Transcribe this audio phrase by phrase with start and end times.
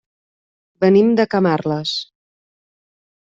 [0.85, 1.93] Venim de Camarles.